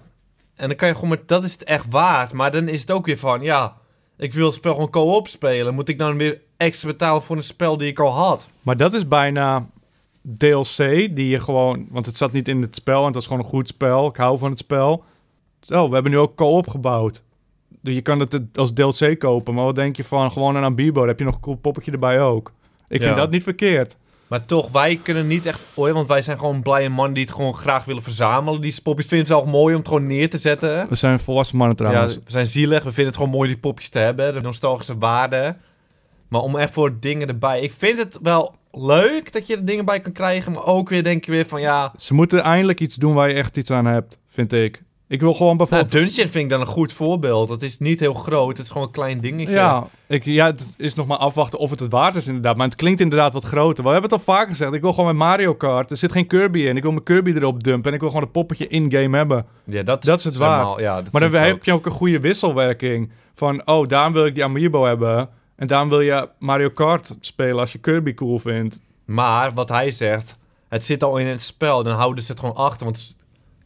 [0.54, 1.28] En dan kan je gewoon met...
[1.28, 2.32] Dat is het echt waard.
[2.32, 3.40] Maar dan is het ook weer van...
[3.40, 3.76] Ja,
[4.16, 5.74] ik wil het spel gewoon co-op spelen.
[5.74, 8.48] Moet ik dan weer extra betalen voor een spel die ik al had?
[8.62, 9.66] Maar dat is bijna
[10.36, 10.76] DLC
[11.10, 11.86] die je gewoon...
[11.90, 14.08] Want het zat niet in het spel en het was gewoon een goed spel.
[14.08, 15.04] Ik hou van het spel.
[15.60, 17.22] Zo, we hebben nu ook co-op gebouwd.
[17.80, 19.54] Dus je kan het als DLC kopen.
[19.54, 20.98] Maar wat denk je van gewoon een Amiibo?
[20.98, 22.52] Dan heb je nog een cool poppetje erbij ook.
[22.88, 23.96] Ik vind dat niet verkeerd.
[24.32, 27.32] Maar toch, wij kunnen niet echt ooit, want wij zijn gewoon blije mannen die het
[27.32, 28.60] gewoon graag willen verzamelen.
[28.60, 30.88] Die popjes vinden ze ook mooi om het gewoon neer te zetten.
[30.88, 32.14] We zijn volwassen mannen Ja, trouwens.
[32.14, 35.56] we zijn zielig, we vinden het gewoon mooi die popjes te hebben, de nostalgische waarde.
[36.28, 39.84] Maar om echt voor dingen erbij, ik vind het wel leuk dat je er dingen
[39.84, 42.96] bij kan krijgen, maar ook weer denk je weer van ja, Ze moeten eindelijk iets
[42.96, 44.82] doen waar je echt iets aan hebt, vind ik.
[45.12, 45.90] Ik wil gewoon nou, bijvoorbeeld...
[45.92, 47.48] Dungeon vind ik dan een goed voorbeeld.
[47.48, 49.54] Het is niet heel groot, het is gewoon een klein dingetje.
[49.54, 52.56] ja, ik, ja, het is nog maar afwachten of het het waard is inderdaad.
[52.56, 53.84] Maar het klinkt inderdaad wat groter.
[53.84, 54.72] We hebben het al vaker gezegd.
[54.72, 55.90] Ik wil gewoon met Mario Kart.
[55.90, 56.76] Er zit geen Kirby in.
[56.76, 57.88] Ik wil mijn Kirby erop dumpen.
[57.88, 59.46] En ik wil gewoon een poppetje in-game hebben.
[59.66, 60.52] Ja, dat, Dat is het waard.
[60.52, 63.10] helemaal- Ja, dat Maar dan heb je ook een goede wisselwerking.
[63.34, 65.28] Van, oh, daarom wil ik die Amiibo hebben.
[65.56, 68.82] En daarom wil je Mario Kart spelen als je Kirby cool vindt.
[69.04, 70.36] Maar wat hij zegt,
[70.68, 71.82] het zit al in het spel.
[71.82, 72.84] Dan houden ze het gewoon achter.
[72.84, 73.16] Want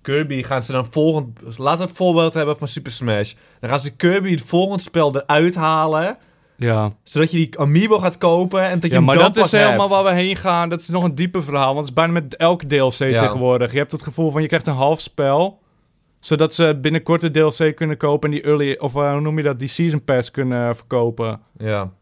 [0.07, 1.38] Kirby gaan ze dan volgend...
[1.57, 3.35] Laten we het voorbeeld hebben van Super Smash.
[3.61, 6.16] Dan gaan ze Kirby het volgende spel eruit halen.
[6.57, 9.53] Ja, Zodat je die Amiibo gaat kopen en dat je ja hem maar dat is
[9.53, 9.90] helemaal hebt.
[9.90, 10.69] waar we heen gaan.
[10.69, 11.75] Dat is nog een dieper verhaal.
[11.75, 13.73] Want het is bijna met elke DLC tegenwoordig.
[13.73, 15.59] Je hebt het gevoel van je krijgt een half spel.
[16.21, 18.31] Zodat ze binnenkort de DLC kunnen kopen.
[18.31, 21.40] En die early, of eh, hoe noem je dat, die Season Pass kunnen verkopen.
[21.59, 21.92] Ja.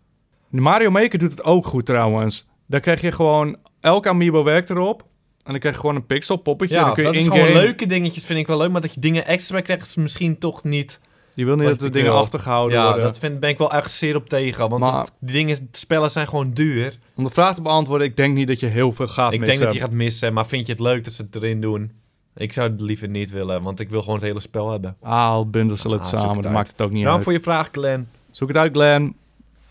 [0.49, 2.47] De Mario Maker doet het ook goed trouwens.
[2.67, 3.57] Daar krijg je gewoon...
[3.81, 5.05] Elke Amiibo werkt erop.
[5.45, 6.75] En dan krijg je gewoon een pixel poppetje.
[6.75, 8.71] en Ja, dan kun je dat is gewoon leuke dingetjes, vind ik wel leuk.
[8.71, 11.01] Maar dat je dingen extra krijgt, is misschien toch niet...
[11.35, 12.19] Je wil niet dat de ik dingen wil.
[12.21, 13.03] achtergehouden Ja, worden.
[13.05, 14.69] dat vind, ben ik wel echt zeer op tegen.
[14.69, 16.99] Want Maar- die dingen, spellen zijn gewoon duur.
[17.17, 19.57] Om de vraag te beantwoorden, ik denk niet dat je heel veel gaat ik missen.
[19.59, 21.93] denk dat je gaat missen, maar vind je het leuk dat ze het erin doen?
[22.37, 24.97] Ik zou het liever niet willen, want ik wil gewoon het hele spel hebben.
[25.03, 27.25] Ah, bundelen ze het Ah, samen, dat maakt het ook niet Nou, uit.
[27.25, 28.09] voor je vraag, Glenn.
[28.31, 29.17] Zoek het uit, Glenn.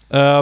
[0.07, 0.39] Eh,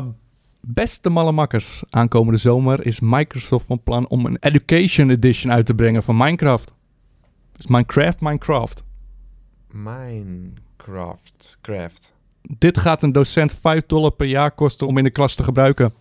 [0.68, 5.76] beste malle makkers, aankomende zomer is Microsoft van plan om een Education Edition uit te
[5.76, 6.74] brengen van Minecraft.
[7.58, 8.84] Is Minecraft Minecraft?
[9.72, 11.58] Minecraft.
[11.62, 12.14] Craft.
[12.58, 15.94] Dit gaat een docent 5 dollar per jaar kosten om in de klas te gebruiken.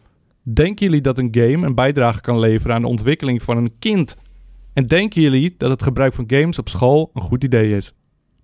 [0.42, 4.16] Denken jullie dat een game een bijdrage kan leveren aan de ontwikkeling van een kind?
[4.73, 7.94] En denken jullie dat het gebruik van games op school een goed idee is?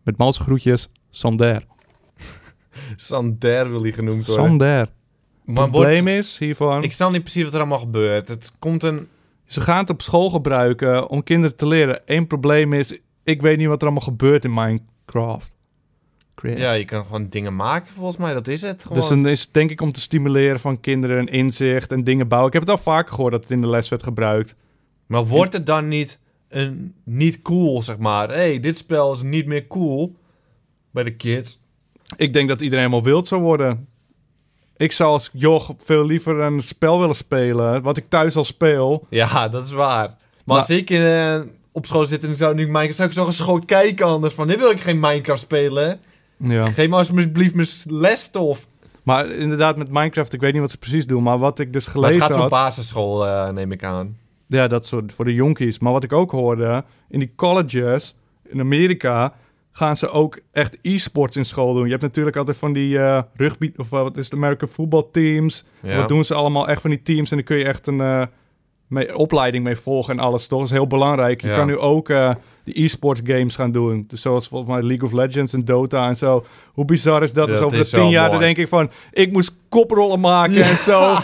[0.02, 1.66] Met malse groetjes, Sander.
[2.96, 4.46] Sander wil hij genoemd worden.
[4.46, 4.88] Sander.
[5.46, 6.82] Het maar probleem wordt, is hiervan...
[6.82, 8.28] ik snap niet precies wat er allemaal gebeurt.
[8.28, 9.08] Het komt een...
[9.44, 12.00] Ze gaan het op school gebruiken om kinderen te leren.
[12.04, 15.54] Eén probleem is, ik weet niet wat er allemaal gebeurt in Minecraft.
[16.34, 16.58] Craft.
[16.58, 18.32] Ja, je kan gewoon dingen maken, volgens mij.
[18.32, 18.98] Dat is het gewoon.
[18.98, 22.28] Dus dan is het denk ik om te stimuleren van kinderen een inzicht en dingen
[22.28, 22.52] bouwen.
[22.52, 24.54] Ik heb het al vaker gehoord dat het in de les werd gebruikt.
[25.06, 28.28] Maar wordt het dan niet, een, niet cool, zeg maar?
[28.28, 30.16] Hé, hey, dit spel is niet meer cool
[30.90, 31.60] bij de kids.
[32.16, 33.88] Ik denk dat iedereen helemaal wild zou worden.
[34.76, 39.06] Ik zou als joch veel liever een spel willen spelen, wat ik thuis al speel.
[39.10, 40.06] Ja, dat is waar.
[40.06, 41.40] Maar Maar- als ik eh,
[41.72, 42.94] op school zit en ik zou nu Minecraft...
[42.96, 44.46] Zou ik zo geschoot kijken anders van...
[44.46, 46.00] Dit wil ik geen Minecraft spelen.
[46.36, 46.66] Ja.
[46.70, 48.66] Geef me alsjeblieft mijn lesstof.
[49.02, 51.86] Maar inderdaad, met Minecraft, ik weet niet wat ze precies doen, maar wat ik dus
[51.86, 52.50] gelezen het gaat voor had...
[52.50, 54.16] basisschool, eh, neem ik aan.
[54.46, 55.78] Ja, dat soort voor de jonkies.
[55.78, 58.14] Maar wat ik ook hoorde, in die colleges
[58.48, 59.32] in Amerika
[59.76, 61.84] gaan ze ook echt e-sports in school doen.
[61.84, 65.04] Je hebt natuurlijk altijd van die eh, rugby, of eh, wat is het, American football
[65.12, 65.64] teams.
[65.82, 65.96] Ja.
[65.96, 68.22] Wat doen ze allemaal echt van die teams en dan kun je echt een eh,
[68.88, 70.58] mee, opleiding mee volgen en alles, toch?
[70.58, 71.40] Dat is heel belangrijk.
[71.40, 71.56] Je Ja.
[71.56, 74.04] kan nu ook eh die e-sports games gaan doen.
[74.08, 76.44] Dus zoals volgens mij League of Legends en Dota en zo.
[76.72, 77.48] Hoe bizar is dat?
[77.48, 80.62] Dat dus over is de tien jaar dan denk ik van, ik moest koprollen maken
[80.62, 81.16] en zo.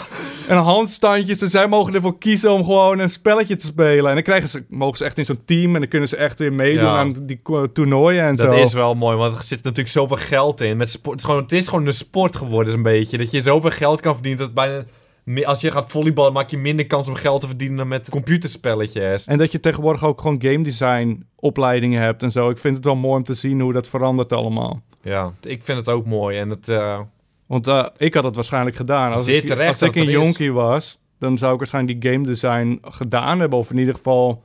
[0.47, 1.41] En handstandjes.
[1.41, 4.07] En zij mogen ervoor kiezen om gewoon een spelletje te spelen.
[4.07, 5.73] En dan krijgen ze, mogen ze echt in zo'n team.
[5.73, 6.97] En dan kunnen ze echt weer meedoen Ja.
[6.97, 7.41] aan die
[7.73, 8.57] toernooien en Dat zo.
[8.57, 10.77] is wel mooi, want er zit natuurlijk zoveel geld in.
[10.77, 13.17] Met sport, het, is gewoon, het is gewoon een sport geworden, een beetje.
[13.17, 14.39] Dat je zoveel geld kan verdienen.
[14.45, 14.83] Dat bijna,
[15.43, 19.25] als je gaat volleyballen, maak je minder kans om geld te verdienen dan met computerspelletjes.
[19.25, 22.49] En dat je tegenwoordig ook gewoon game design opleidingen hebt en zo.
[22.49, 24.81] Ik vind het wel mooi om te zien hoe dat verandert allemaal.
[25.01, 26.37] Ja, ik vind het ook mooi.
[26.37, 26.99] En het, eh,
[27.45, 29.11] Want eh, ik had het waarschijnlijk gedaan.
[29.11, 33.39] Als ik, als ik een jonkie was, dan zou ik waarschijnlijk die game design gedaan
[33.39, 33.59] hebben.
[33.59, 34.43] Of in ieder geval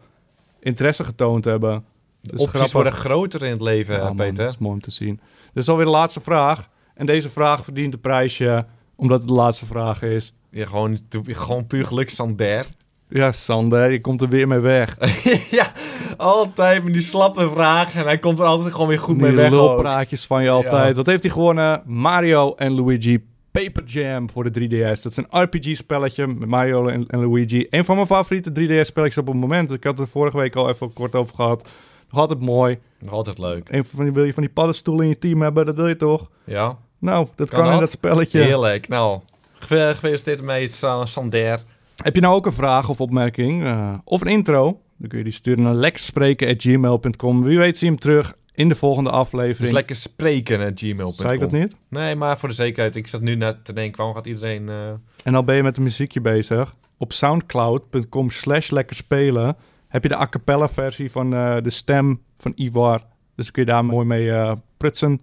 [0.61, 1.85] interesse getoond hebben.
[2.21, 2.73] Dus opties grappig.
[2.73, 4.35] worden groter in het leven, Ja, man, Peter.
[4.35, 5.21] dat is mooi om te zien.
[5.53, 6.69] Dus alweer de laatste vraag.
[6.95, 10.33] En deze vraag verdient een prijsje, omdat het de laatste vraag is.
[10.51, 12.67] Ja, gewoon, gewoon puur geluk, Sander.
[13.09, 14.97] Ja, Sander, je komt er weer mee weg.
[15.51, 15.73] ja,
[16.17, 18.01] altijd met die slappe vragen.
[18.01, 19.53] En hij komt er altijd gewoon weer goed mee Die weg.
[19.53, 19.69] ook.
[19.69, 20.89] lulpraatjes van je altijd.
[20.89, 20.95] Ja.
[20.95, 21.83] Wat heeft hij gewonnen?
[21.87, 25.03] Mario en Luigi Paper Jam voor de 3DS.
[25.03, 27.67] Dat is een RPG-spelletje met Mario en, en Luigi.
[27.71, 29.71] Een van mijn favoriete 3DS-spelletjes op het moment.
[29.71, 31.69] Ik had het er vorige week al even kort over gehad.
[32.11, 32.79] Nog altijd mooi.
[33.01, 33.69] Nog altijd leuk.
[33.71, 35.67] Een van die, wil je van die paddenstoelen in je team hebben?
[35.67, 36.31] Dat wil je toch?
[36.45, 37.81] Ja, Nou, dat Kan kan, in dat?
[37.81, 38.41] dat spelletje.
[38.41, 38.89] heerlijk.
[38.89, 39.21] Nou,
[39.61, 41.63] gefeliciteerd mee, Sa- Sander.
[42.03, 43.65] Heb je nou ook een vraag of opmerking?
[43.65, 44.81] eh, of een intro?
[44.97, 47.43] Dan kun je die sturen naar lekspreken.gmail.com.
[47.43, 49.73] Wie weet zie je hem terug in de volgende Dus aflevering.
[49.75, 51.13] lekker spreken at gmail.com.
[51.13, 51.75] Zei ik dat niet?
[51.89, 52.97] Nee, maar voor de zekerheid.
[52.97, 54.69] Ik zat nu net te denken, waarom gaat iedereen...
[54.69, 54.91] eh,
[55.25, 56.75] En al ben je met een muziekje bezig.
[56.99, 59.57] Op soundcloud.com slash lekker spelen
[59.89, 63.03] heb je de a cappella versie van eh, de stem van Ivar.
[63.35, 65.21] Dus kun je daar mooi mee prutsen.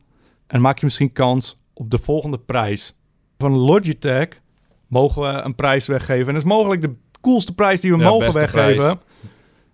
[0.48, 2.94] En maak je misschien kans op de volgende prijs.
[3.38, 4.28] Van Logitech
[4.88, 6.28] mogen we een prijs weggeven.
[6.28, 8.76] En dat is mogelijk de coolste prijs die we Ja, mogen weggeven.
[8.76, 8.94] prijs.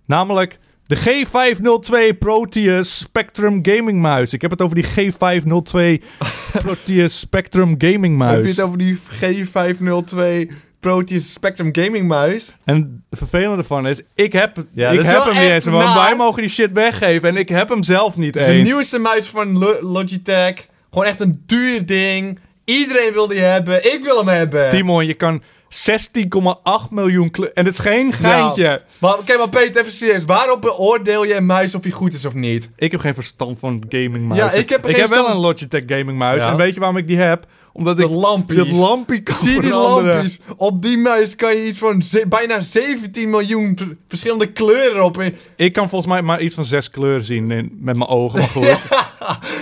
[0.06, 4.34] Namelijk de G502 Proteus Spectrum Gaming Muis.
[4.34, 6.04] Ik heb het over die G502
[6.64, 8.34] Proteus Spectrum Gaming Muis.
[8.36, 12.54] Heb je het over die G502 Proteus Spectrum Gaming muis?
[12.64, 15.66] En het vervelende ervan is, ik heb, Ja, ik heb hem niet eens.
[15.66, 18.54] Want wij mogen die shit weggeven en ik heb hem zelf niet Het is de
[18.58, 18.68] eens.
[18.68, 20.68] nieuwste muis van Lo- Logitech.
[20.90, 22.40] Gewoon echt een duur ding.
[22.80, 23.94] Iedereen wil die hebben.
[23.94, 24.70] Ik wil hem hebben.
[24.70, 27.32] Timon, je kan 16,8 miljoen.
[27.54, 28.82] En het is geen geintje.
[29.00, 30.26] Maar oké, maar Peter, even serieus.
[30.26, 32.70] Waarop beoordeel je een muis of die goed is of niet?
[32.76, 34.40] Ik heb geen verstand van gaming muis.
[34.40, 36.44] Ja, ik heb er ik geen heb wel een Logitech gaming muis.
[36.44, 36.50] Ja.
[36.52, 37.46] En weet je waarom ik die heb?
[37.74, 38.64] Omdat De ik lampjes.
[38.64, 40.14] dit lampje kan Zie die veranderen.
[40.16, 40.40] lampjes?
[40.58, 45.24] Op die muis kan je iets van bijna 17 miljoen verschillende kleuren op.
[45.56, 48.40] Ik kan volgens mij maar iets van zes kleuren zien in- met mijn ogen.
[48.40, 48.78] Maar goed.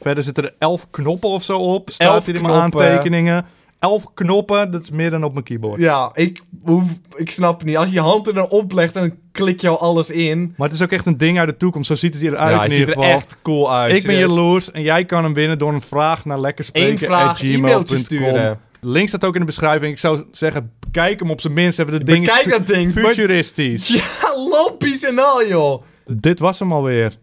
[0.00, 1.90] Verder zitten er elf knoppen of zo op.
[1.90, 3.46] Staat Elf hier in mijn aantekeningen.
[3.78, 5.80] Elf knoppen, dat is meer dan op mijn keyboard.
[5.80, 6.84] Ja, ik, hoef,
[7.16, 7.76] ik snap het niet.
[7.76, 10.54] Als je je hand er dan oplegt, dan klik je al alles in.
[10.56, 11.88] Maar het is ook echt een ding uit de toekomst.
[11.88, 13.16] Zo ziet het hieruit ja, in het ieder ziet er geval.
[13.18, 13.96] echt cool uit.
[13.96, 17.42] Ik ben jaloers en jij kan hem winnen door een vraag naar Eén lekkerspreken vraag,
[17.42, 18.60] e-mailtje sturen.
[18.80, 19.92] Link staat ook in de beschrijving.
[19.92, 21.78] Ik zou zeggen, kijk hem op zijn minst.
[21.78, 22.94] Even de dingen Bekijk dat ding.
[22.94, 23.88] Maar- futuristisch.
[24.22, 25.82] Ja, lampjes en al, joh.
[26.06, 27.16] Dit was hem alweer.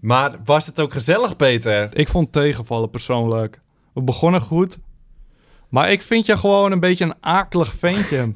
[0.00, 1.96] Maar was het ook gezellig, Peter?
[1.96, 3.60] Ik vond tegenvallen persoonlijk.
[3.94, 4.78] We begonnen goed.
[5.68, 8.32] Maar ik vind je gewoon een beetje een akelig ventje.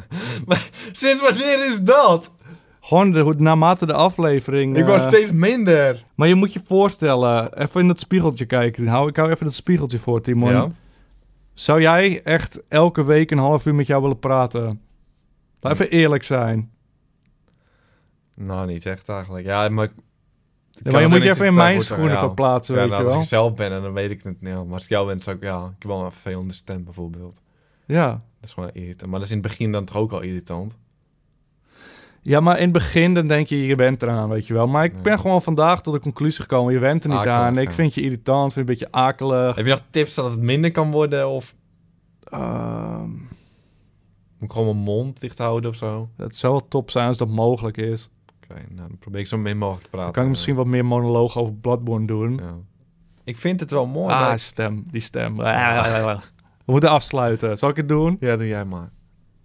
[0.92, 2.33] Sinds wanneer is dat?
[2.83, 4.77] gewoon de, naarmate de aflevering...
[4.77, 6.05] Ik word eh, steeds minder.
[6.14, 8.87] Maar je moet je voorstellen, even in dat spiegeltje kijken.
[8.87, 10.51] Hou, ik hou even dat spiegeltje voor, Timon.
[10.51, 10.68] Ja?
[11.55, 14.81] Zou jij echt elke week een half uur met jou willen praten?
[15.61, 16.70] Laat even eerlijk zijn.
[18.35, 19.44] Nou, niet echt eigenlijk.
[19.44, 19.88] Ja, maar...
[20.72, 23.22] Ja, maar je moet je even in mijn schoenen verplaatsen, weet nou, je als wel.
[23.22, 24.54] ik zelf ben, en dan weet ik het niet.
[24.54, 25.42] Maar als ik jou ben, zou ik...
[25.42, 27.40] Ja, ik heb wel een vervelende stem bijvoorbeeld.
[27.87, 28.08] Ja.
[28.11, 29.11] Dat is gewoon irritant.
[29.11, 30.76] Maar dat is in het begin dan toch ook al irritant.
[32.22, 34.66] ja, maar in het begin dan denk je, je bent eraan, weet je wel.
[34.66, 37.58] Maar ik ben gewoon vandaag tot de conclusie gekomen, je bent er niet Akelig, aan.
[37.58, 37.74] Ik ja.
[37.74, 39.56] vind je irritant, vind je een beetje akelig.
[39.56, 41.28] Heb je nog tips dat het minder kan worden?
[41.28, 41.54] Of
[42.32, 46.08] Ehm, moet ik gewoon mijn mond dicht houden of zo?
[46.16, 48.11] Het zou wel top zijn als dat mogelijk is.
[48.74, 50.04] Nou, dan probeer ik zo min mogelijk te praten.
[50.06, 52.32] Dan kan ik misschien wat meer monoloog over Bloodborne doen.
[52.36, 52.54] Ja.
[53.24, 54.14] Ik vind het wel mooi.
[54.14, 55.36] Ah, stem, die stem.
[55.36, 56.18] We
[56.64, 57.58] moeten afsluiten.
[57.58, 58.16] Zal ik het doen?
[58.20, 58.90] Ja, doe jij maar.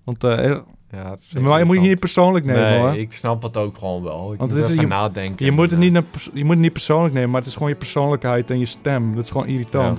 [0.04, 0.58] Want eh,
[0.92, 2.96] Ja, het is maar je moet je niet persoonlijk nemen nee, hoor.
[2.96, 4.32] ik snap het ook gewoon wel.
[4.34, 5.46] Ik Want moet het is- je- nadenken.
[5.46, 6.02] Je moet, het niet eh,
[6.34, 9.16] je moet het niet persoonlijk nemen, maar het is gewoon je persoonlijkheid en je stem.
[9.16, 9.98] Dat is gewoon irritant.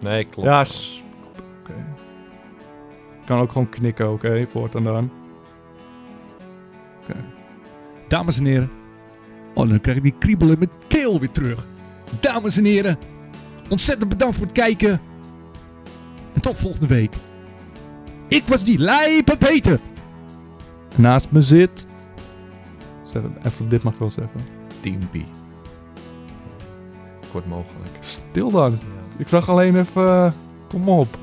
[0.00, 0.08] ja.
[0.08, 0.48] Nee, klopt.
[0.48, 0.60] Ja,
[1.60, 1.74] oké.
[3.20, 5.10] Ik kan ook gewoon knikken, oké, voortaan dan.
[8.12, 8.70] Dames en heren.
[9.54, 11.66] Oh, dan krijg ik die kriebelen met keel weer terug.
[12.20, 12.98] Dames en heren.
[13.68, 15.00] Ontzettend bedankt voor het kijken.
[16.34, 17.14] En tot volgende week.
[18.28, 19.80] Ik was die lijpe Peter.
[20.96, 21.86] Naast me zit...
[23.02, 24.40] Zeg, even, dit mag ik wel zeggen.
[24.80, 25.26] Teampie.
[27.30, 27.96] Kort mogelijk.
[28.00, 28.70] Stil dan.
[28.70, 28.78] Ja.
[29.16, 30.06] Ik vraag alleen even...
[30.06, 30.32] eh,
[30.68, 31.18] kom op.